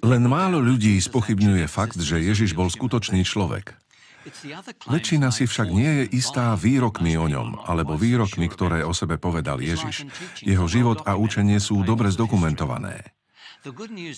[0.00, 3.74] Len málo ľudí spochybňuje fakt, že Ježiš bol skutočný človek.
[4.88, 9.60] Väčšina si však nie je istá výrokmi o ňom, alebo výrokmi, ktoré o sebe povedal
[9.60, 10.08] Ježiš.
[10.40, 13.04] Jeho život a učenie sú dobre zdokumentované.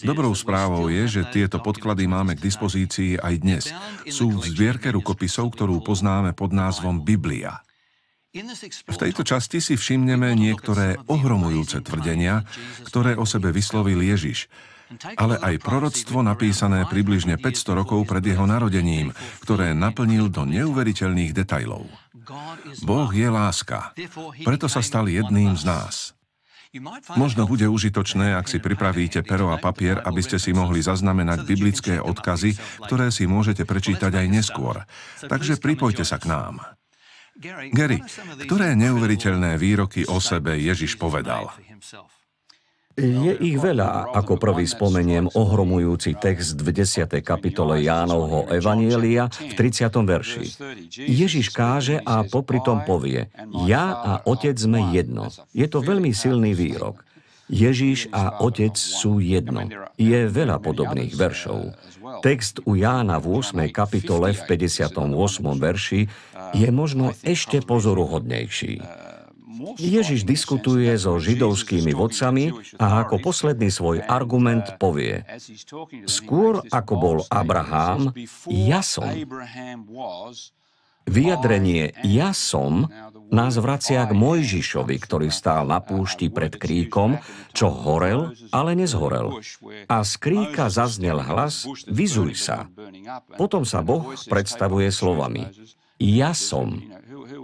[0.02, 3.64] Dobrou správou je, že tieto podklady máme k dispozícii aj dnes.
[4.10, 7.62] Sú v zbierke rukopisov, ktorú poznáme pod názvom Biblia.
[8.90, 12.42] V tejto časti si všimneme niektoré ohromujúce tvrdenia,
[12.84, 14.50] ktoré o sebe vyslovil Ježiš,
[15.18, 19.10] ale aj proroctvo napísané približne 500 rokov pred jeho narodením,
[19.42, 21.90] ktoré naplnil do neuveriteľných detajlov.
[22.82, 23.94] Boh je láska,
[24.42, 26.16] preto sa stal jedným z nás.
[27.16, 31.94] Možno bude užitočné, ak si pripravíte pero a papier, aby ste si mohli zaznamenať biblické
[32.02, 34.84] odkazy, ktoré si môžete prečítať aj neskôr.
[35.24, 36.60] Takže pripojte sa k nám.
[37.72, 38.00] Gary,
[38.48, 41.52] ktoré neuveriteľné výroky o sebe Ježiš povedal?
[42.96, 44.16] Je ich veľa.
[44.16, 47.20] Ako prvý spomeniem ohromujúci text v 10.
[47.20, 49.92] kapitole Jánovho Evanielia v 30.
[50.00, 50.46] verši.
[51.04, 53.28] Ježiš káže a popri tom povie,
[53.68, 55.28] ja a Otec sme jedno.
[55.52, 57.04] Je to veľmi silný výrok.
[57.52, 59.68] Ježiš a Otec sú jedno.
[60.00, 61.76] Je veľa podobných veršov.
[62.24, 63.60] Text u Jána v 8.
[63.76, 64.88] kapitole v 58.
[65.60, 66.00] verši
[66.56, 69.05] je možno ešte pozoruhodnejší.
[69.74, 75.26] Ježiš diskutuje so židovskými vodcami a ako posledný svoj argument povie,
[76.06, 78.14] skôr ako bol Abraham,
[78.46, 79.10] ja som.
[81.06, 82.90] Vyjadrenie ja som
[83.30, 87.18] nás vracia k Mojžišovi, ktorý stál na púšti pred kríkom,
[87.54, 89.38] čo horel, ale nezhorel.
[89.86, 92.66] A z kríka zaznel hlas, vyzuj sa.
[93.38, 95.46] Potom sa Boh predstavuje slovami.
[95.98, 96.82] Ja som.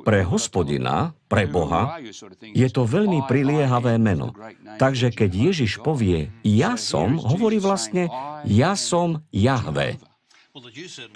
[0.03, 2.03] Pre hospodina, pre Boha,
[2.43, 4.35] je to veľmi priliehavé meno.
[4.77, 8.11] Takže keď Ježiš povie ja som, hovorí vlastne
[8.43, 10.03] ja som Jahve.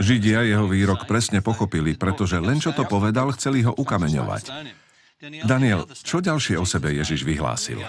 [0.00, 4.48] Židia jeho výrok presne pochopili, pretože len čo to povedal, chceli ho ukameňovať.
[5.44, 7.82] Daniel, čo ďalšie o sebe Ježiš vyhlásil?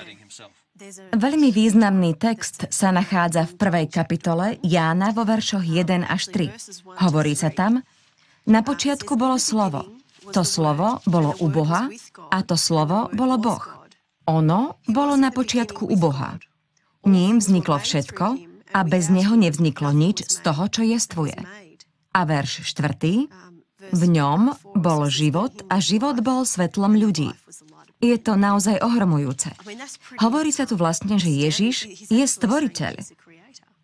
[1.14, 7.02] Veľmi významný text sa nachádza v prvej kapitole Jána vo veršoch 1 až 3.
[7.02, 7.82] Hovorí sa tam,
[8.46, 9.98] na počiatku bolo slovo
[10.34, 11.92] to slovo bolo u Boha
[12.32, 13.64] a to slovo bolo Boh.
[14.28, 16.36] Ono bolo na počiatku u Boha.
[17.08, 18.26] Ním vzniklo všetko
[18.76, 21.40] a bez neho nevzniklo nič z toho, čo jestvuje.
[22.12, 23.32] A verš štvrtý.
[23.88, 27.32] V ňom bol život a život bol svetlom ľudí.
[28.04, 29.54] Je to naozaj ohromujúce.
[30.20, 33.00] Hovorí sa tu vlastne, že Ježiš je stvoriteľ.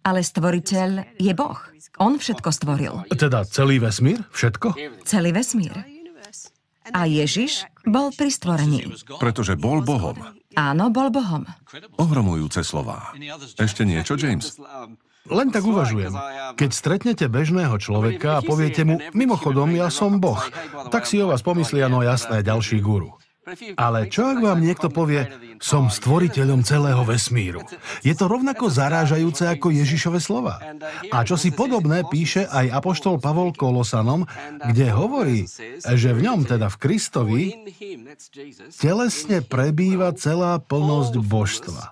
[0.04, 1.58] Ale stvoriteľ je Boh.
[2.02, 2.94] On všetko stvoril.
[3.14, 4.26] Teda celý vesmír?
[4.34, 4.76] Všetko?
[5.06, 5.93] Celý vesmír.
[6.92, 8.92] A Ježiš bol pri stvorení.
[9.22, 10.20] Pretože bol Bohom.
[10.60, 11.48] Áno, bol Bohom.
[11.96, 13.16] Ohromujúce slová.
[13.56, 14.60] Ešte niečo, James?
[15.24, 16.12] Len tak uvažujem.
[16.60, 20.44] Keď stretnete bežného človeka a poviete mu, mimochodom, ja som Boh,
[20.92, 23.16] tak si o vás pomyslia, no jasné, ďalší guru.
[23.76, 25.28] Ale čo ak vám niekto povie,
[25.60, 27.60] som stvoriteľom celého vesmíru?
[28.00, 30.64] Je to rovnako zarážajúce ako Ježišove slova.
[31.12, 34.24] A čo si podobné píše aj apoštol Pavol Kolosanom,
[34.64, 35.44] kde hovorí,
[35.84, 37.44] že v ňom, teda v Kristovi,
[38.80, 41.84] telesne prebýva celá plnosť božstva.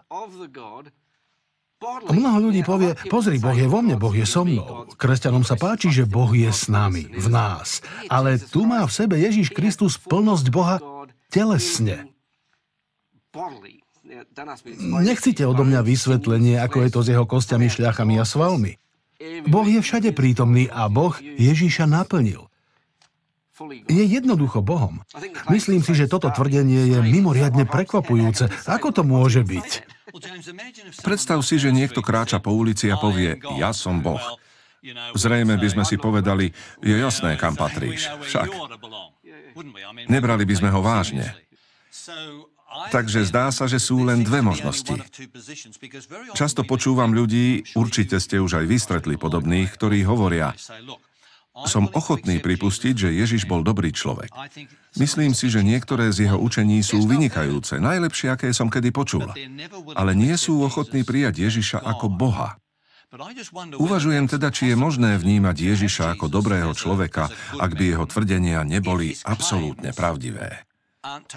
[2.13, 4.85] Mnoho ľudí povie, pozri, Boh je vo mne, Boh je so mnou.
[5.01, 7.81] Kresťanom sa páči, že Boh je s nami, v nás.
[8.05, 10.77] Ale tu má v sebe Ježiš Kristus plnosť Boha
[11.31, 12.11] telesne.
[15.01, 18.75] Nechcite odo mňa vysvetlenie, ako je to s jeho kostiami, šľachami a svalmi.
[19.47, 22.51] Boh je všade prítomný a Boh Ježíša naplnil.
[23.85, 25.05] Je jednoducho Bohom.
[25.53, 28.49] Myslím si, že toto tvrdenie je mimoriadne prekvapujúce.
[28.65, 29.69] Ako to môže byť?
[31.05, 34.21] Predstav si, že niekto kráča po ulici a povie, ja som Boh.
[35.13, 36.49] Zrejme by sme si povedali,
[36.81, 38.09] je jasné, kam patríš.
[38.25, 38.49] Však.
[40.07, 41.31] Nebrali by sme ho vážne.
[42.71, 44.95] Takže zdá sa, že sú len dve možnosti.
[46.31, 50.55] Často počúvam ľudí, určite ste už aj vystretli podobných, ktorí hovoria,
[51.67, 54.31] som ochotný pripustiť, že Ježiš bol dobrý človek.
[54.95, 59.27] Myslím si, že niektoré z jeho učení sú vynikajúce, najlepšie, aké som kedy počul.
[59.91, 62.55] Ale nie sú ochotní prijať Ježiša ako Boha.
[63.75, 67.27] Uvažujem teda, či je možné vnímať Ježiša ako dobrého človeka,
[67.59, 70.63] ak by jeho tvrdenia neboli absolútne pravdivé.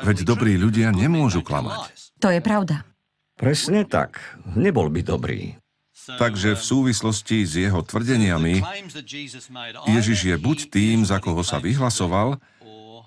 [0.07, 1.91] Veď dobrí ľudia nemôžu klamať.
[2.23, 2.87] To je pravda.
[3.35, 4.23] Presne tak.
[4.55, 5.59] Nebol by dobrý.
[6.05, 8.61] Takže v súvislosti s jeho tvrdeniami
[9.89, 12.39] Ježiš je buď tým, za koho sa vyhlasoval,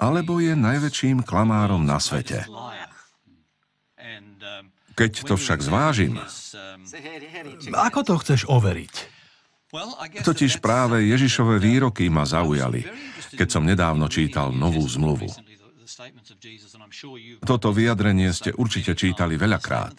[0.02, 2.44] alebo je najväčším klamárom na svete.
[4.98, 6.18] Keď to však zvážim,
[7.74, 9.18] Ako to chceš overiť?
[10.24, 12.88] totiž práve Ježišové výroky ma zaujali,
[13.36, 15.28] keď som nedávno čítal Novú zmluvu.
[17.44, 19.98] Toto vyjadrenie ste určite čítali veľakrát.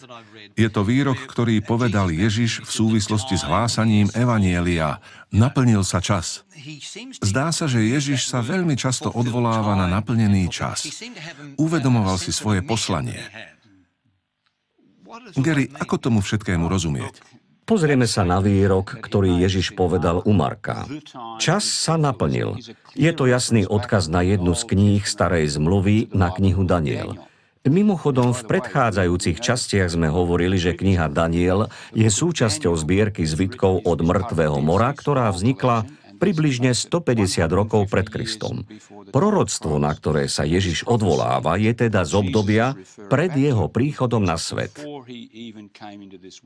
[0.57, 5.03] Je to výrok, ktorý povedal Ježiš v súvislosti s hlásaním Evanielia.
[5.29, 6.47] Naplnil sa čas.
[7.21, 10.87] Zdá sa, že Ježiš sa veľmi často odvoláva na naplnený čas.
[11.59, 13.19] Uvedomoval si svoje poslanie.
[15.37, 17.21] Gary, ako tomu všetkému rozumieť?
[17.69, 20.89] Pozrieme sa na výrok, ktorý Ježiš povedal u Marka.
[21.37, 22.57] Čas sa naplnil.
[22.97, 27.13] Je to jasný odkaz na jednu z kníh starej zmluvy na knihu Daniel.
[27.69, 34.57] Mimochodom, v predchádzajúcich častiach sme hovorili, že kniha Daniel je súčasťou zbierky zvitkov od mŕtvého
[34.63, 35.85] mora, ktorá vznikla
[36.19, 38.67] približne 150 rokov pred Kristom.
[39.09, 42.75] Proroctvo, na ktoré sa Ježiš odvoláva, je teda z obdobia
[43.07, 44.77] pred jeho príchodom na svet.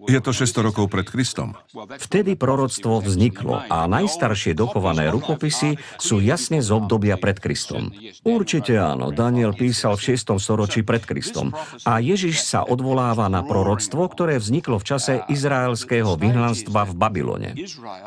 [0.07, 1.57] Je to 600 rokov pred Kristom.
[1.99, 7.91] Vtedy proroctvo vzniklo a najstaršie dochované rukopisy sú jasne z obdobia pred Kristom.
[8.23, 10.37] Určite áno, Daniel písal v 6.
[10.39, 11.51] storočí pred Kristom
[11.83, 17.51] a Ježiš sa odvoláva na proroctvo, ktoré vzniklo v čase izraelského vyhnanstva v Babylone.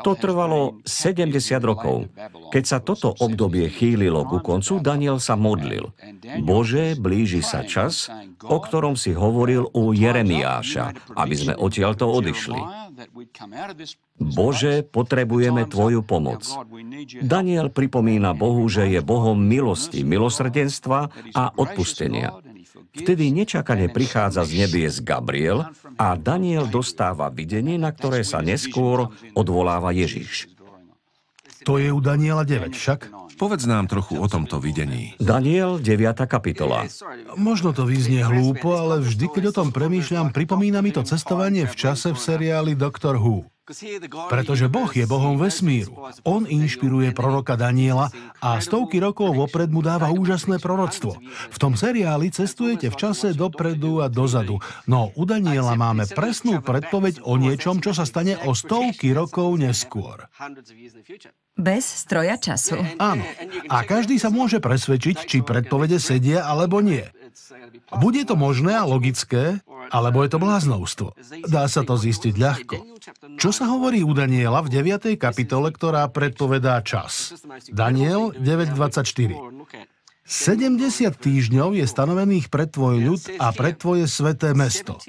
[0.01, 2.09] To trvalo 70 rokov.
[2.53, 5.93] Keď sa toto obdobie chýlilo ku koncu, Daniel sa modlil.
[6.41, 8.09] Bože, blíži sa čas,
[8.43, 12.61] o ktorom si hovoril u Jeremiáša, aby sme odtiaľto odišli.
[14.17, 16.41] Bože, potrebujeme Tvoju pomoc.
[17.21, 20.99] Daniel pripomína Bohu, že je Bohom milosti, milosrdenstva
[21.37, 22.33] a odpustenia.
[22.97, 25.69] Vtedy nečakane prichádza z nebies Gabriel
[26.01, 30.56] a Daniel dostáva videnie, na ktoré sa neskôr odvoláva Ježiš.
[31.67, 32.99] To je u Daniela 9 však.
[33.35, 35.19] Povedz nám trochu o tomto videní.
[35.19, 36.23] Daniel, 9.
[36.23, 36.87] kapitola.
[37.35, 41.75] Možno to vyznie hlúpo, ale vždy, keď o tom premýšľam, pripomína mi to cestovanie v
[41.75, 43.51] čase v seriáli Doctor Who.
[44.31, 46.07] Pretože Boh je Bohom vesmíru.
[46.23, 48.07] On inšpiruje proroka Daniela
[48.39, 51.19] a stovky rokov vopred mu dáva úžasné proroctvo.
[51.51, 54.63] V tom seriáli cestujete v čase dopredu a dozadu.
[54.87, 60.31] No u Daniela máme presnú predpoveď o niečom, čo sa stane o stovky rokov neskôr.
[61.57, 62.79] Bez stroja času.
[63.01, 63.25] Áno.
[63.67, 67.03] A každý sa môže presvedčiť, či predpovede sedia alebo nie.
[67.97, 71.07] Bude to možné a logické, alebo je to bláznovstvo.
[71.47, 72.75] Dá sa to zistiť ľahko.
[73.39, 75.15] Čo sa hovorí u Daniela v 9.
[75.15, 77.37] kapitole, ktorá predpovedá čas?
[77.71, 79.87] Daniel 9.24.
[80.27, 84.99] 70 týždňov je stanovených pre tvoj ľud a pre tvoje sveté mesto.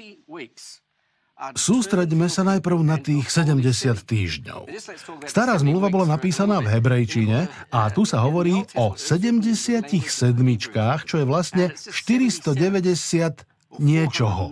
[1.39, 3.63] Sústreďme sa najprv na tých 70
[4.03, 4.67] týždňov.
[5.23, 10.03] Stará zmluva bola napísaná v hebrejčine a tu sa hovorí o 77,
[11.07, 13.47] čo je vlastne 490
[13.79, 14.51] niečoho.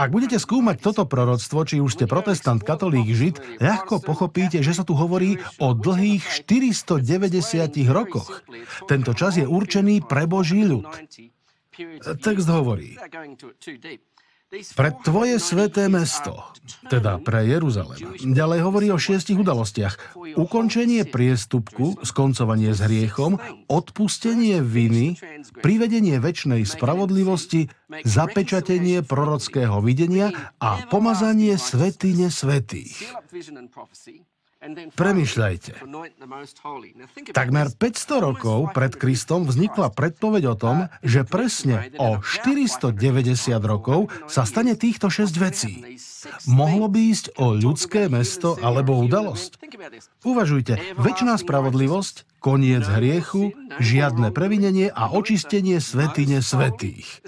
[0.00, 4.88] Ak budete skúmať toto proroctvo, či už ste protestant, katolík, žid, ľahko pochopíte, že sa
[4.88, 8.40] tu hovorí o dlhých 490 rokoch.
[8.88, 10.88] Tento čas je určený pre Boží ľud.
[12.20, 13.00] Text hovorí,
[14.52, 16.36] pre tvoje sveté mesto,
[16.92, 18.20] teda pre Jeruzalem.
[18.20, 20.16] Ďalej hovorí o šiestich udalostiach.
[20.36, 23.40] Ukončenie priestupku, skoncovanie s hriechom,
[23.72, 25.16] odpustenie viny,
[25.64, 27.72] privedenie väčšnej spravodlivosti,
[28.04, 33.00] zapečatenie prorockého videnia a pomazanie svetine svetých.
[34.94, 35.82] Premýšľajte.
[37.34, 42.94] Takmer 500 rokov pred Kristom vznikla predpoveď o tom, že presne o 490
[43.66, 45.98] rokov sa stane týchto 6 vecí.
[46.46, 49.58] Mohlo by ísť o ľudské mesto alebo udalosť.
[50.22, 57.22] Uvažujte, väčšiná spravodlivosť, koniec hriechu, žiadne previnenie a očistenie svetine svetých.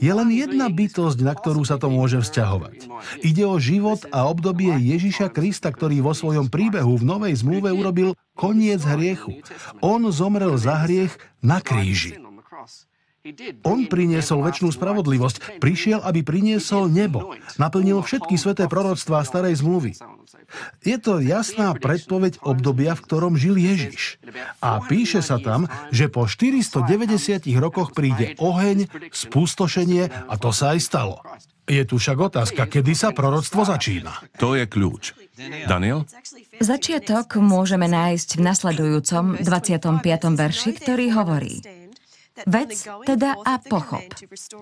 [0.00, 2.88] Je len jedna bytosť, na ktorú sa to môže vzťahovať.
[3.20, 8.16] Ide o život a obdobie Ježiša Krista, ktorý vo svojom príbehu v Novej zmluve urobil
[8.32, 9.44] koniec hriechu.
[9.84, 12.16] On zomrel za hriech na kríži.
[13.64, 15.56] On priniesol väčšinu spravodlivosť.
[15.56, 17.32] Prišiel, aby priniesol nebo.
[17.56, 19.96] Naplnil všetky sveté proroctvá starej zmluvy.
[20.84, 24.20] Je to jasná predpoveď obdobia, v ktorom žil Ježiš.
[24.60, 30.80] A píše sa tam, že po 490 rokoch príde oheň, spustošenie a to sa aj
[30.84, 31.24] stalo.
[31.64, 34.20] Je tu však otázka, kedy sa proroctvo začína.
[34.36, 35.16] To je kľúč.
[35.64, 36.04] Daniel?
[36.60, 40.04] Začiatok môžeme nájsť v nasledujúcom 25.
[40.36, 41.83] verši, ktorý hovorí
[42.42, 42.74] Vec
[43.06, 44.02] teda a pochop.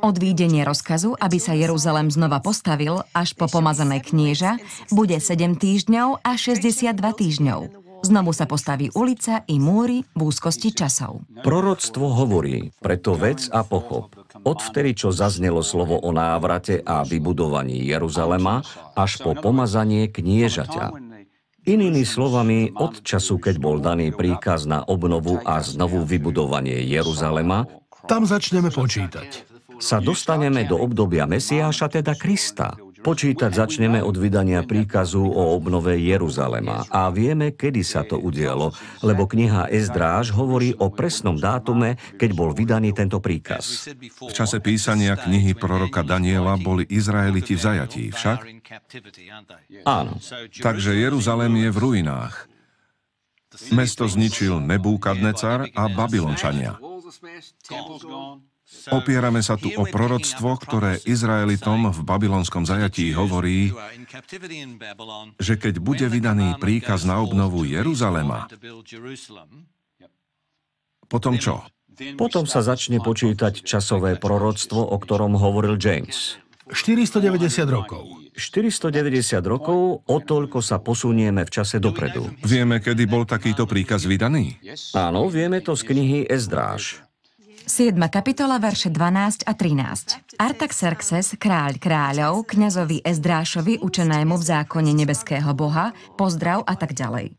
[0.04, 4.60] Odvídenie rozkazu, aby sa Jeruzalem znova postavil až po pomazané knieža,
[4.92, 7.60] bude 7 týždňov a 62 týždňov.
[8.02, 11.22] Znovu sa postaví ulica i múry v úzkosti časov.
[11.46, 14.10] Proroctvo hovorí, preto vec a pochop.
[14.42, 18.66] odvtedy, čo zaznelo slovo o návrate a vybudovaní Jeruzalema,
[18.98, 21.11] až po pomazanie kniežaťa.
[21.62, 27.70] Inými slovami, od času, keď bol daný príkaz na obnovu a znovu vybudovanie Jeruzalema,
[28.10, 29.46] tam začneme počítať.
[29.78, 32.74] Sa dostaneme do obdobia Mesiáša, teda Krista.
[33.02, 38.70] Počítať začneme od vydania príkazu o obnove Jeruzalema a vieme, kedy sa to udialo,
[39.02, 43.90] lebo kniha Ezdráž hovorí o presnom dátume, keď bol vydaný tento príkaz.
[44.22, 48.38] V čase písania knihy proroka Daniela boli Izraeliti v zajatí, však?
[49.82, 50.22] Áno.
[50.62, 52.46] Takže Jeruzalém je v ruinách.
[53.74, 56.78] Mesto zničil Nebúkadnecar a Babylončania.
[58.90, 63.70] Opierame sa tu o proroctvo, ktoré Izraelitom v babylonskom zajatí hovorí,
[65.38, 68.50] že keď bude vydaný príkaz na obnovu Jeruzalema,
[71.06, 71.62] potom čo?
[72.16, 76.40] Potom sa začne počítať časové proroctvo, o ktorom hovoril James.
[76.72, 78.22] 490 rokov.
[78.32, 82.32] 490 rokov, o toľko sa posunieme v čase dopredu.
[82.40, 84.56] Vieme, kedy bol takýto príkaz vydaný?
[84.96, 87.04] Áno, vieme to z knihy Ezdráž.
[87.66, 87.94] 7.
[88.10, 90.36] kapitola, verše 12 a 13.
[90.38, 97.34] Artaxerxes, kráľ kráľov, kňazovi Ezdrášovi, učenému v zákone nebeského boha, pozdrav a tak ďalej.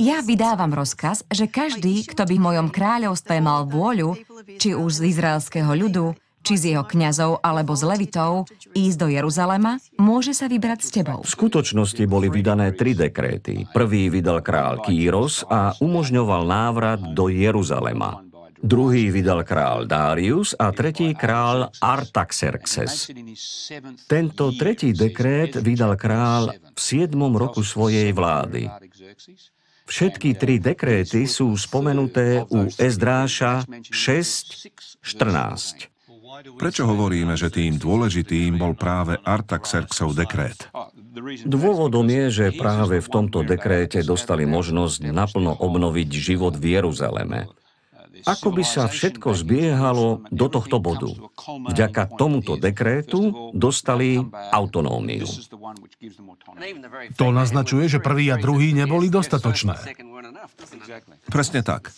[0.00, 4.16] Ja vydávam rozkaz, že každý, kto by v mojom kráľovstve mal vôľu,
[4.56, 9.76] či už z izraelského ľudu, či z jeho kňazov alebo z levitov, ísť do Jeruzalema,
[10.00, 11.20] môže sa vybrať s tebou.
[11.20, 13.68] V skutočnosti boli vydané tri dekréty.
[13.76, 18.27] Prvý vydal král Kýros a umožňoval návrat do Jeruzalema.
[18.58, 23.06] Druhý vydal král Darius a tretí král Artaxerxes.
[24.10, 27.14] Tento tretí dekrét vydal král v 7.
[27.38, 28.66] roku svojej vlády.
[29.88, 35.88] Všetky tri dekréty sú spomenuté u Ezdráša 6.14.
[36.60, 40.68] Prečo hovoríme, že tým dôležitým bol práve Artaxerxov dekrét?
[41.48, 47.48] Dôvodom je, že práve v tomto dekréte dostali možnosť naplno obnoviť život v Jeruzaleme.
[48.26, 51.10] Ako by sa všetko zbiehalo do tohto bodu.
[51.70, 55.28] Vďaka tomuto dekrétu dostali autonómiu.
[57.20, 59.78] To naznačuje, že prvý a druhý neboli dostatočné.
[61.28, 61.92] Presne tak.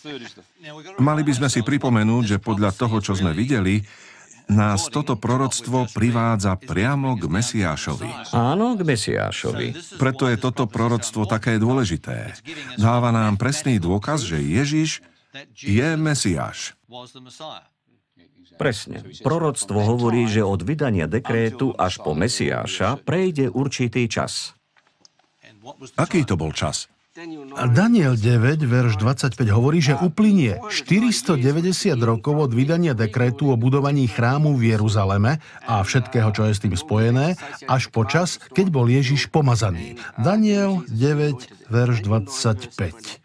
[0.99, 3.81] Mali by sme si pripomenúť, že podľa toho, čo sme videli,
[4.51, 8.35] nás toto proroctvo privádza priamo k Mesiášovi.
[8.35, 9.95] Áno, k Mesiášovi.
[9.95, 12.35] Preto je toto proroctvo také dôležité.
[12.75, 14.99] Dáva nám presný dôkaz, že Ježiš
[15.55, 16.75] je Mesiáš.
[18.59, 19.01] Presne.
[19.23, 24.53] Proroctvo hovorí, že od vydania dekrétu až po Mesiáša prejde určitý čas.
[25.97, 26.91] Aký to bol čas?
[27.75, 34.55] Daniel 9, verš 25 hovorí, že uplynie 490 rokov od vydania dekrétu o budovaní chrámu
[34.55, 37.35] v Jeruzaleme a všetkého, čo je s tým spojené,
[37.67, 39.99] až po čas, keď bol Ježiš pomazaný.
[40.15, 43.20] Daniel 9, verš 25.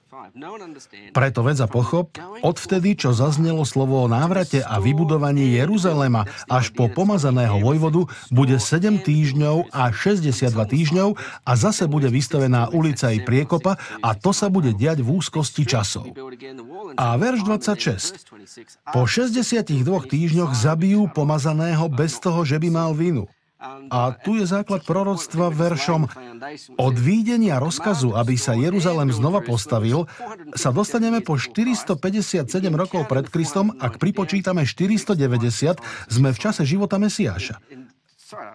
[1.16, 2.12] Preto vedza pochop,
[2.44, 9.00] odvtedy, čo zaznelo slovo o návrate a vybudovaní Jeruzalema až po pomazaného vojvodu, bude 7
[9.00, 11.08] týždňov a 62 týždňov
[11.40, 16.12] a zase bude vystavená ulica i priekopa a to sa bude diať v úzkosti časov.
[17.00, 18.92] A verš 26.
[18.92, 23.24] Po 62 týždňoch zabijú pomazaného bez toho, že by mal vinu.
[23.90, 26.08] A tu je základ proroctva veršom
[26.76, 30.06] Od výdenia rozkazu, aby sa Jeruzalem znova postavil,
[30.54, 35.80] sa dostaneme po 457 rokov pred Kristom, ak pripočítame 490,
[36.10, 37.58] sme v čase života Mesiáša.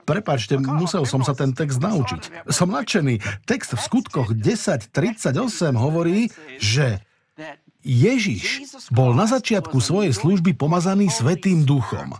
[0.03, 2.51] Prepačte, musel som sa ten text naučiť.
[2.51, 3.47] Som nadšený.
[3.47, 5.31] Text v skutkoch 10.38
[5.79, 6.27] hovorí,
[6.59, 6.99] že
[7.81, 12.19] Ježiš bol na začiatku svojej služby pomazaný Svetým duchom.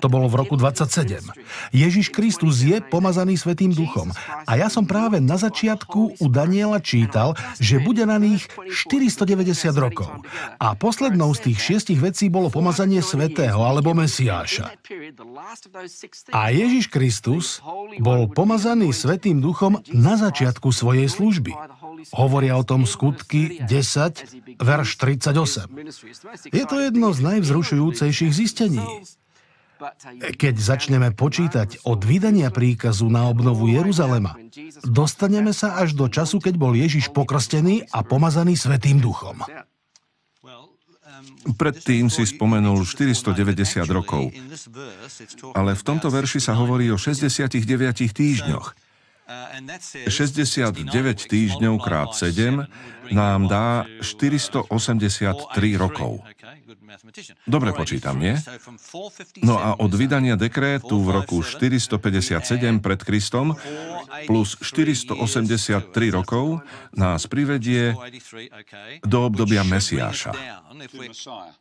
[0.00, 1.18] To bolo v roku 27.
[1.74, 4.08] Ježiš Kristus je pomazaný Svetým duchom.
[4.48, 10.08] A ja som práve na začiatku u Daniela čítal, že bude na nich 490 rokov.
[10.56, 14.72] A poslednou z tých šiestich vecí bolo pomazanie Svetého alebo Mesiáša.
[16.32, 17.60] A Ježiš Kristus
[18.00, 21.52] bol pomazaný Svetým duchom na začiatku svojej služby.
[22.16, 26.54] Hovoria o tom skutky 10, verš 38.
[26.54, 28.80] Je to jedno z najvzrušujúcejších zistení.
[30.36, 34.36] Keď začneme počítať od vydania príkazu na obnovu Jeruzalema,
[34.84, 39.40] dostaneme sa až do času, keď bol Ježiš pokrstený a pomazaný Svetým duchom.
[41.56, 44.32] Predtým si spomenul 490 rokov,
[45.56, 47.64] ale v tomto verši sa hovorí o 69
[48.12, 48.89] týždňoch.
[50.08, 50.74] 69
[51.30, 52.66] týždňov krát 7
[53.10, 54.70] nám dá 483
[55.78, 56.22] rokov.
[57.46, 58.34] Dobre počítam, nie?
[59.42, 63.54] No a od vydania dekrétu v roku 457 pred Kristom
[64.26, 65.16] plus 483
[66.10, 66.60] rokov
[66.94, 67.94] nás privedie
[69.06, 70.34] do obdobia Mesiáša.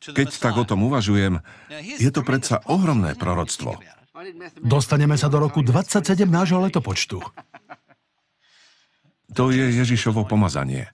[0.01, 1.41] Keď tak o tom uvažujem,
[1.97, 3.98] je to predsa ohromné proroctvo.
[4.59, 7.19] Dostaneme sa do roku 27 nášho letopočtu.
[9.37, 10.89] To je Ježišovo pomazanie.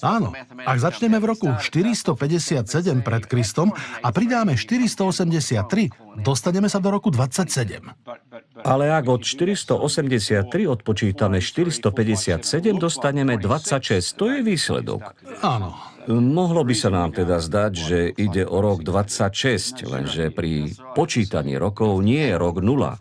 [0.00, 0.32] Áno,
[0.64, 2.64] ak začneme v roku 457
[3.04, 7.84] pred Kristom a pridáme 483, dostaneme sa do roku 27.
[8.64, 12.40] Ale ak od 483 odpočítame 457,
[12.80, 14.16] dostaneme 26.
[14.16, 15.04] To je výsledok.
[15.44, 15.76] Áno.
[16.08, 22.00] Mohlo by sa nám teda zdať, že ide o rok 26, lenže pri počítaní rokov
[22.00, 22.96] nie je rok 0.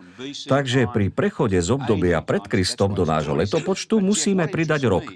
[0.51, 5.07] Takže pri prechode z obdobia pred Kristom do nášho letopočtu musíme pridať rok.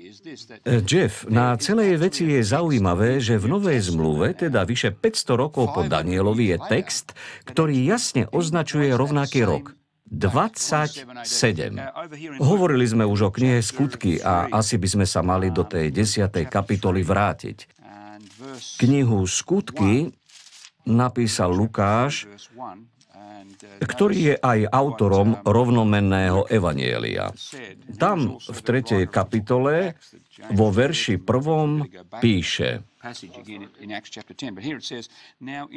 [0.87, 5.83] Jeff, na celej veci je zaujímavé, že v Novej zmluve, teda vyše 500 rokov po
[5.83, 7.11] Danielovi, je text,
[7.43, 9.75] ktorý jasne označuje rovnaký rok.
[10.13, 11.25] 27.
[12.37, 16.29] Hovorili sme už o knihe Skutky a asi by sme sa mali do tej 10.
[16.45, 17.65] kapitoly vrátiť.
[18.77, 20.13] Knihu Skutky
[20.85, 22.29] napísal Lukáš,
[23.81, 27.33] ktorý je aj autorom rovnomenného evanielia.
[27.97, 29.09] Tam v 3.
[29.09, 29.97] kapitole
[30.53, 31.81] vo verši prvom
[32.21, 32.85] píše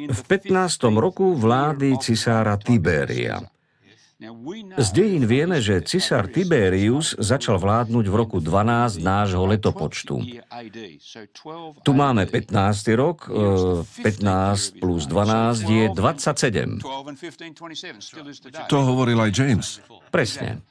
[0.07, 1.01] V 15.
[1.01, 3.56] roku vlády cisára Tiberia
[4.77, 10.41] z dejín vieme, že cisár Tiberius začal vládnuť v roku 12 nášho letopočtu.
[11.85, 12.97] Tu máme 15.
[12.97, 16.81] rok, 15 e, plus 12 je 27.
[18.65, 19.85] To hovoril aj James.
[20.09, 20.65] Presne.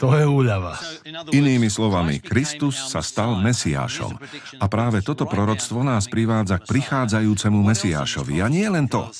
[0.00, 0.80] To je úľava.
[1.28, 4.16] Inými slovami, Kristus sa stal Mesiášom.
[4.62, 8.40] A práve toto proroctvo nás privádza k prichádzajúcemu Mesiášovi.
[8.40, 9.12] A nie len to.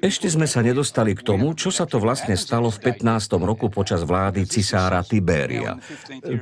[0.00, 4.04] Ešte sme sa nedostali k tomu, čo sa to vlastne stalo v 15 roku počas
[4.04, 5.74] vlády cisára Tiberia.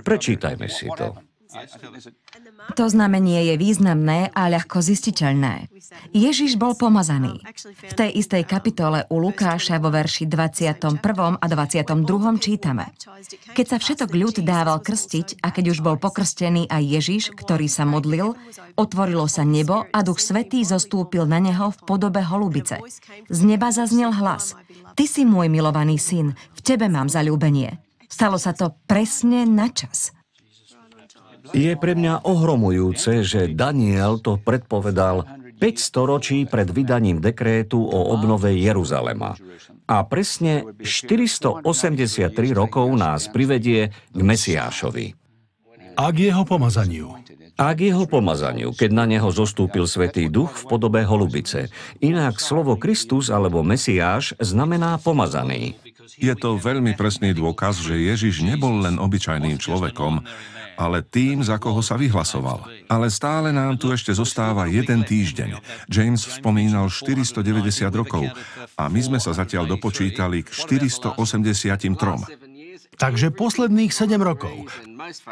[0.04, 1.28] Prečítajme si to.
[2.76, 5.72] To znamenie je významné a ľahko zistiteľné.
[6.12, 7.40] Ježiš bol pomazaný.
[7.88, 11.00] V tej istej kapitole u Lukáša vo verši 21.
[11.40, 12.36] a 22.
[12.36, 12.92] čítame.
[13.56, 17.88] Keď sa všetok ľud dával krstiť a keď už bol pokrstený aj Ježiš, ktorý sa
[17.88, 18.36] modlil,
[18.76, 22.76] otvorilo sa nebo a Duch Svetý zostúpil na neho v podobe holubice.
[23.32, 24.52] Z neba zaznel hlas.
[24.98, 27.78] Ty si môj milovaný syn, v tebe mám zalúbenie.
[28.10, 30.10] Stalo sa to presne na čas.
[31.54, 35.22] Je pre mňa ohromujúce, že Daniel to predpovedal
[35.62, 39.38] 5 storočí pred vydaním dekrétu o obnove Jeruzalema.
[39.86, 45.14] A presne 483 rokov nás privedie k Mesiášovi.
[45.94, 47.14] A k jeho pomazaniu.
[47.58, 51.66] A k jeho pomazaniu, keď na neho zostúpil Svetý Duch v podobe holubice.
[51.98, 55.74] Inak slovo Kristus alebo Mesiáš znamená pomazaný.
[56.14, 60.22] Je to veľmi presný dôkaz, že Ježiš nebol len obyčajným človekom,
[60.78, 62.62] ale tým, za koho sa vyhlasoval.
[62.86, 65.58] Ale stále nám tu ešte zostáva jeden týždeň.
[65.90, 67.42] James spomínal 490
[67.90, 68.30] rokov
[68.78, 72.47] a my sme sa zatiaľ dopočítali k 483.
[72.98, 74.66] Takže posledných 7 rokov.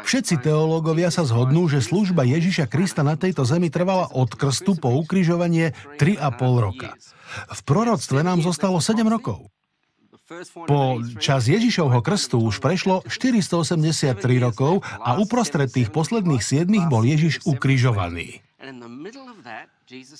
[0.07, 4.95] Všetci teológovia sa zhodnú, že služba Ježiša Krista na tejto zemi trvala od krstu po
[4.95, 6.95] ukrižovanie 3,5 roka.
[7.51, 9.51] V proroctve nám zostalo 7 rokov.
[10.67, 17.47] Po čas Ježišovho krstu už prešlo 483 rokov a uprostred tých posledných siedmých bol Ježiš
[17.47, 18.43] ukrižovaný.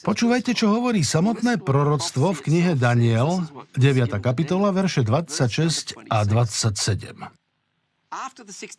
[0.08, 3.44] Počúvajte, čo hovorí samotné proroctvo v knihe Daniel,
[3.76, 4.16] 9.
[4.24, 7.12] kapitola, verše 26 a 27.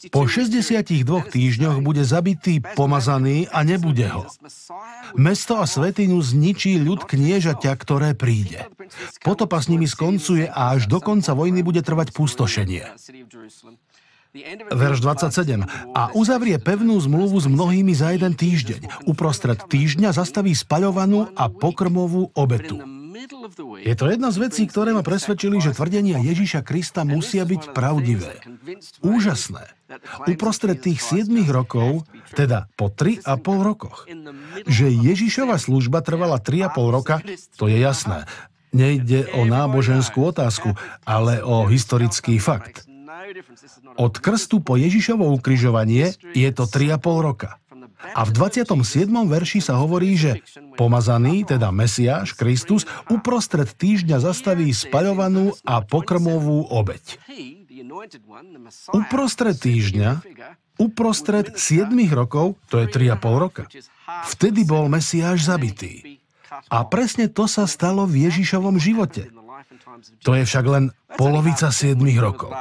[0.09, 4.25] Po 62 týždňoch bude zabitý, pomazaný a nebude ho.
[5.13, 8.65] Mesto a svetinu zničí ľud kniežaťa, ktoré príde.
[9.21, 12.97] Potopa s nimi skoncuje a až do konca vojny bude trvať pustošenie.
[14.69, 15.65] Verš 27.
[15.97, 19.09] A uzavrie pevnú zmluvu s mnohými za jeden týždeň.
[19.09, 22.77] Uprostred týždňa zastaví spaľovanú a pokrmovú obetu.
[23.83, 28.41] Je to jedna z vecí, ktoré ma presvedčili, že tvrdenia Ježiša Krista musia byť pravdivé.
[29.01, 29.65] Úžasné.
[30.29, 32.05] Uprostred tých 7 rokov,
[32.37, 33.25] teda po 3,5
[33.65, 34.05] rokoch.
[34.69, 37.17] Že Ježišova služba trvala 3,5 roka,
[37.57, 38.29] to je jasné.
[38.77, 40.77] Nejde o náboženskú otázku,
[41.09, 42.85] ale o historický fakt.
[43.99, 47.59] Od krstu po Ježišovo ukrižovanie je to 3,5 roka.
[48.15, 48.79] A v 27.
[49.11, 50.39] verši sa hovorí, že
[50.79, 57.19] pomazaný, teda Mesiáš, Kristus, uprostred týždňa zastaví spaľovanú a pokrmovú obeď.
[58.95, 60.11] Uprostred týždňa
[60.79, 63.67] uprostred 7 rokov, to je 3,5 roka.
[64.31, 66.23] Vtedy bol Mesiáš zabitý.
[66.71, 69.29] A presne to sa stalo v Ježišovom živote.
[70.25, 70.85] To je však len
[71.19, 72.55] polovica 7 rokov.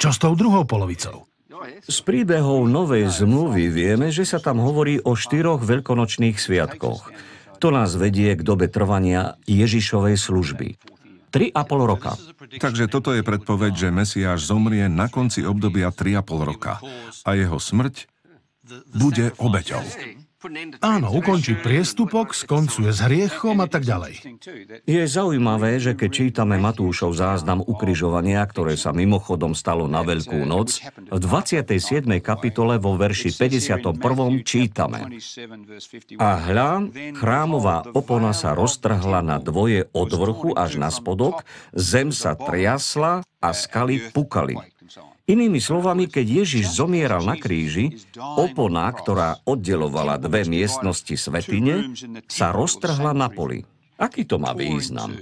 [0.00, 1.26] Čo s tou druhou polovicou?
[1.84, 7.12] Z príbehov Novej zmluvy vieme, že sa tam hovorí o štyroch veľkonočných sviatkoch.
[7.60, 10.68] To nás vedie k dobe trvania Ježišovej služby.
[11.30, 12.16] 3,5 roka.
[12.58, 16.82] Takže toto je predpoveď, že Mesiáš zomrie na konci obdobia 3,5 roka
[17.22, 18.08] a jeho smrť
[18.90, 19.82] bude obeťou.
[20.80, 24.40] Áno, ukončí priestupok, skoncuje s hriechom a tak ďalej.
[24.88, 30.80] Je zaujímavé, že keď čítame Matúšov záznam ukrižovania, ktoré sa mimochodom stalo na Veľkú noc,
[30.96, 32.08] v 27.
[32.24, 34.40] kapitole vo verši 51.
[34.40, 35.12] čítame
[36.16, 36.88] A hľa,
[37.20, 41.44] chrámová opona sa roztrhla na dvoje od vrchu až na spodok,
[41.76, 44.56] zem sa triasla a skaly pukali.
[45.30, 51.94] Inými slovami, keď Ježiš zomieral na kríži, opona, ktorá oddelovala dve miestnosti svetine,
[52.26, 53.62] sa roztrhla na poli.
[53.94, 55.14] Aký to má význam?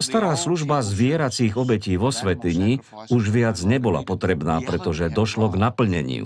[0.00, 6.24] Stará služba zvieracích obetí vo svetini už viac nebola potrebná, pretože došlo k naplneniu.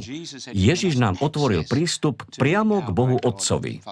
[0.51, 3.85] Ježiš nám otvoril prístup priamo k Bohu Otcovi.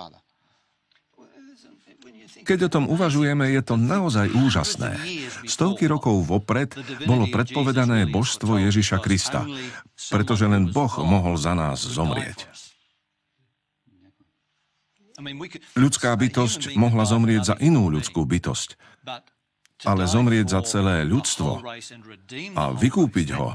[2.43, 4.99] Keď o tom uvažujeme, je to naozaj úžasné.
[5.47, 6.75] Stovky rokov vopred
[7.07, 9.47] bolo predpovedané božstvo Ježiša Krista,
[10.11, 12.47] pretože len Boh mohol za nás zomrieť.
[15.79, 18.75] Ľudská bytosť mohla zomrieť za inú ľudskú bytosť,
[19.87, 21.63] ale zomrieť za celé ľudstvo
[22.59, 23.55] a vykúpiť ho,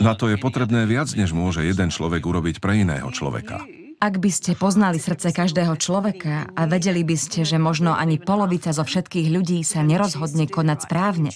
[0.00, 3.64] na to je potrebné viac, než môže jeden človek urobiť pre iného človeka.
[4.02, 8.74] Ak by ste poznali srdce každého človeka a vedeli by ste, že možno ani polovica
[8.74, 11.30] zo všetkých ľudí sa nerozhodne konať správne,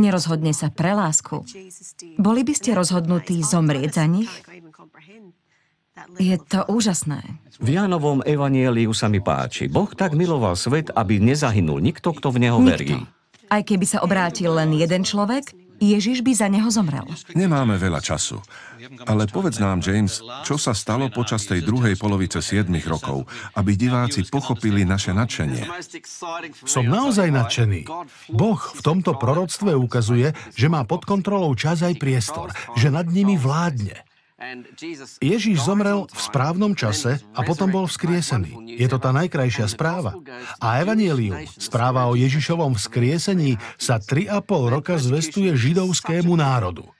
[0.00, 1.44] nerozhodne sa pre lásku,
[2.16, 4.32] boli by ste rozhodnutí zomrieť za nich?
[6.16, 7.20] Je to úžasné.
[7.60, 9.68] V Jánovom evanieliu sa mi páči.
[9.68, 13.04] Boh tak miloval svet, aby nezahynul nikto, kto v neho verí.
[13.04, 13.20] Nikto.
[13.52, 17.02] Aj keby sa obrátil len jeden človek, Ježiš by za neho zomrel.
[17.34, 18.38] Nemáme veľa času.
[19.06, 23.26] Ale povedz nám, James, čo sa stalo počas tej druhej polovice 7 rokov,
[23.58, 25.66] aby diváci pochopili naše nadšenie.
[26.62, 27.86] Som naozaj nadšený.
[28.30, 33.34] Boh v tomto proroctve ukazuje, že má pod kontrolou čas aj priestor, že nad nimi
[33.34, 34.11] vládne.
[35.22, 38.74] Ježíš zomrel v správnom čase a potom bol vzkriesený.
[38.78, 40.18] Je to tá najkrajšia správa.
[40.58, 46.90] A Evangelium, správa o Ježišovom vzkriesení, sa 3,5 roka zvestuje židovskému národu.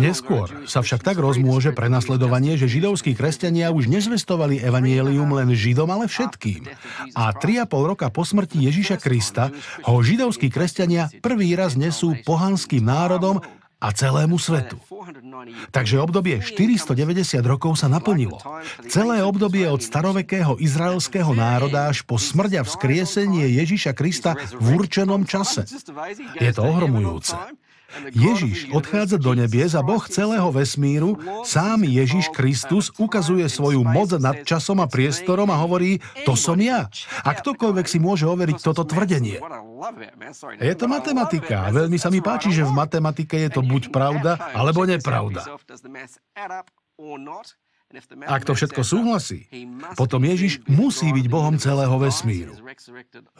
[0.00, 6.08] Neskôr sa však tak rozmôže prenasledovanie, že židovskí kresťania už nezvestovali evanielium len židom, ale
[6.08, 6.64] všetkým.
[7.12, 9.52] A 3,5 roka po smrti Ježiša Krista
[9.84, 13.44] ho židovskí kresťania prvý raz nesú pohanským národom
[13.78, 14.74] a celému svetu.
[15.70, 18.42] Takže obdobie 490 rokov sa naplnilo.
[18.90, 25.22] Celé obdobie od starovekého izraelského národa až po smrť a vzkriesenie Ježiša Krista v určenom
[25.22, 25.62] čase.
[26.42, 27.38] Je to ohromujúce.
[28.12, 34.44] Ježiš odchádza do nebies a Boh celého vesmíru, sám Ježiš Kristus, ukazuje svoju moc nad
[34.44, 35.98] časom a priestorom a hovorí,
[36.28, 36.92] to som ja.
[37.24, 39.40] A ktokoľvek si môže overiť toto tvrdenie.
[40.60, 44.84] Je to matematika veľmi sa mi páči, že v matematike je to buď pravda, alebo
[44.84, 45.46] nepravda.
[48.28, 49.48] Ak to všetko súhlasí,
[49.96, 52.52] potom Ježiš musí byť Bohom celého vesmíru.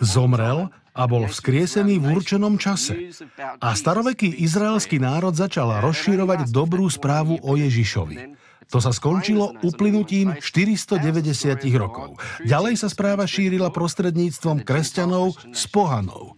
[0.01, 3.13] Zomrel a bol vzkriesený v určenom čase.
[3.61, 8.41] A staroveký izraelský národ začal rozširovať dobrú správu o Ježišovi.
[8.73, 12.17] To sa skončilo uplynutím 490 rokov.
[12.45, 16.37] Ďalej sa správa šírila prostredníctvom kresťanov s pohanou.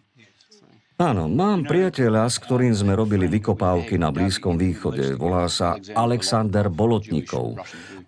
[1.00, 5.16] Áno, mám priateľa, s ktorým sme robili vykopávky na Blízkom východe.
[5.16, 7.56] Volá sa Alexander Bolotníkov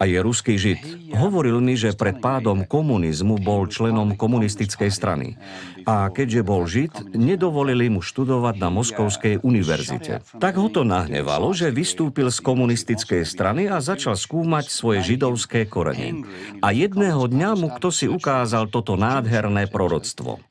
[0.02, 0.82] a je ruský žid.
[1.14, 5.38] Hovoril mi, že pred pádom komunizmu bol členom komunistickej strany.
[5.86, 10.26] A keďže bol žid, nedovolili mu študovať na Moskovskej univerzite.
[10.42, 16.26] Tak ho to nahnevalo, že vystúpil z komunistickej strany a začal skúmať svoje židovské korene.
[16.58, 20.42] A jedného dňa mu kto si ukázal toto nádherné proroctvo.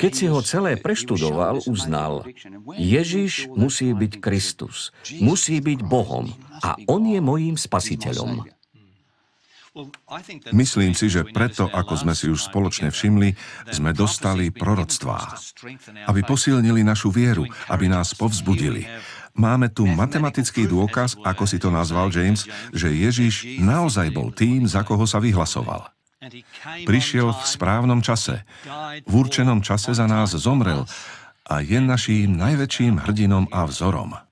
[0.00, 2.24] Keď si ho celé preštudoval, uznal,
[2.72, 6.32] Ježiš musí byť Kristus, musí byť Bohom
[6.64, 8.57] a on je mojím spasiteľom.
[10.50, 13.34] Myslím si, že preto, ako sme si už spoločne všimli,
[13.70, 15.38] sme dostali proroctvá,
[16.10, 18.86] aby posilnili našu vieru, aby nás povzbudili.
[19.38, 24.82] Máme tu matematický dôkaz, ako si to nazval James, že Ježiš naozaj bol tým, za
[24.82, 25.86] koho sa vyhlasoval.
[26.82, 28.42] Prišiel v správnom čase.
[29.06, 30.82] V určenom čase za nás zomrel
[31.46, 34.27] a je naším najväčším hrdinom a vzorom.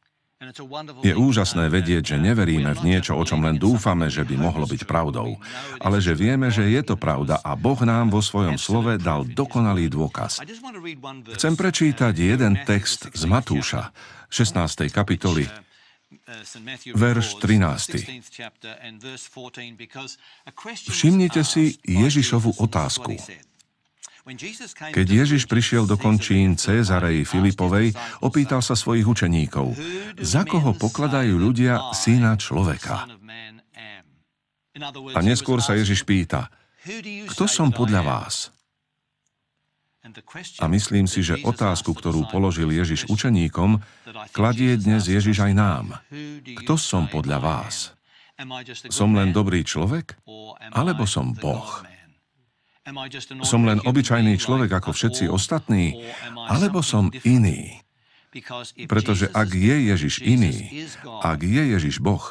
[1.02, 4.82] Je úžasné vedieť, že neveríme v niečo, o čom len dúfame, že by mohlo byť
[4.84, 5.38] pravdou,
[5.80, 9.90] ale že vieme, že je to pravda a Boh nám vo svojom slove dal dokonalý
[9.90, 10.42] dôkaz.
[11.34, 13.90] Chcem prečítať jeden text z Matúša,
[14.28, 14.90] 16.
[14.90, 15.46] kapitoly,
[16.94, 18.22] verš 13.
[20.90, 23.14] Všimnite si Ježišovu otázku.
[24.90, 29.78] Keď Ježiš prišiel do končín Cézarej Filipovej, opýtal sa svojich učeníkov,
[30.18, 33.06] za koho pokladajú ľudia syna človeka.
[35.14, 36.50] A neskôr sa Ježiš pýta,
[37.30, 38.50] kto som podľa vás?
[40.62, 43.78] A myslím si, že otázku, ktorú položil Ježiš učeníkom,
[44.34, 45.86] kladie dnes Ježiš aj nám.
[46.62, 47.94] Kto som podľa vás?
[48.90, 50.18] Som len dobrý človek?
[50.74, 51.82] Alebo som Boh?
[53.42, 56.06] Som len obyčajný človek ako všetci ostatní,
[56.46, 57.82] alebo som iný?
[58.86, 60.86] Pretože ak je Ježiš iný,
[61.24, 62.22] ak je Ježiš Boh,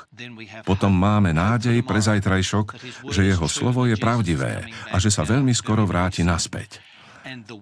[0.63, 2.77] potom máme nádej pre zajtrajšok,
[3.09, 6.79] že jeho slovo je pravdivé a že sa veľmi skoro vráti naspäť.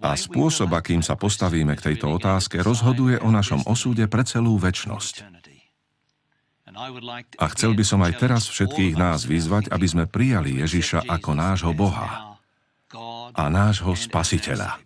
[0.03, 5.23] A spôsob, akým sa postavíme k tejto otázke, rozhoduje o našom osúde pre celú väčnosť.
[7.39, 11.71] A chcel by som aj teraz všetkých nás vyzvať, aby sme prijali Ježiša ako nášho
[11.71, 12.32] Boha
[13.33, 14.77] a nášho Spasiteľa.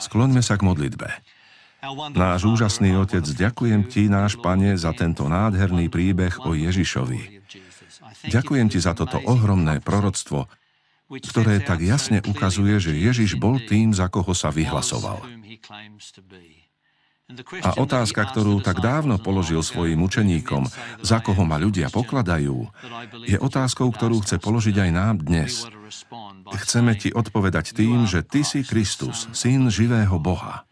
[0.00, 1.08] Skloňme sa k modlitbe.
[2.12, 7.40] Náš úžasný Otec, ďakujem Ti, náš Pane, za tento nádherný príbeh o Ježišovi.
[8.28, 10.44] Ďakujem Ti za toto ohromné proroctvo,
[11.08, 15.24] ktoré tak jasne ukazuje, že Ježiš bol tým, za koho sa vyhlasoval.
[17.62, 20.66] A otázka, ktorú tak dávno položil svojim učeníkom,
[21.00, 22.66] za koho ma ľudia pokladajú,
[23.24, 25.66] je otázkou, ktorú chce položiť aj nám dnes.
[26.50, 30.66] Chceme ti odpovedať tým, že ty si Kristus, syn živého Boha.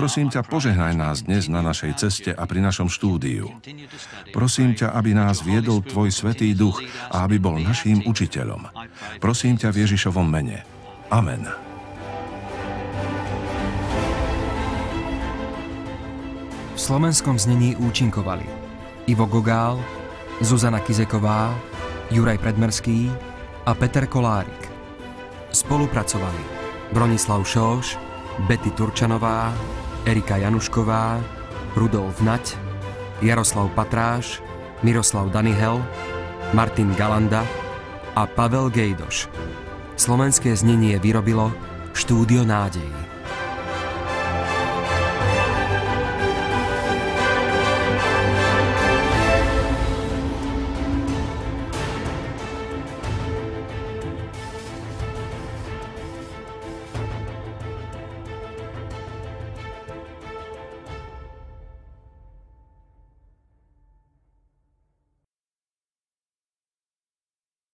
[0.00, 3.52] Prosím ťa, požehnaj nás dnes na našej ceste a pri našom štúdiu.
[4.32, 6.80] Prosím ťa, aby nás viedol Tvoj Svetý Duch
[7.12, 8.72] a aby bol naším učiteľom.
[9.20, 10.64] Prosím ťa v Ježišovom mene.
[11.12, 11.61] Amen.
[16.72, 18.48] V slovenskom znení účinkovali
[19.04, 19.76] Ivo Gogál,
[20.40, 21.52] Zuzana Kizeková,
[22.08, 23.12] Juraj Predmerský
[23.68, 24.72] a Peter Kolárik.
[25.52, 26.40] Spolupracovali
[26.96, 28.00] Bronislav Šóš,
[28.48, 29.52] Betty Turčanová,
[30.08, 31.20] Erika Janušková,
[31.76, 32.56] Rudolf Nať,
[33.20, 34.40] Jaroslav Patráš,
[34.80, 35.76] Miroslav Danihel,
[36.56, 37.44] Martin Galanda
[38.16, 39.28] a Pavel Gejdoš.
[40.00, 41.52] Slovenské znenie vyrobilo
[41.92, 43.11] Štúdio nádej.